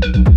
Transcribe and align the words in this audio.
to 0.00 0.12
do. 0.12 0.31